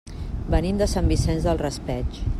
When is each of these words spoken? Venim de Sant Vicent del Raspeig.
Venim 0.53 0.79
de 0.83 0.87
Sant 0.95 1.13
Vicent 1.13 1.45
del 1.47 1.63
Raspeig. 1.67 2.23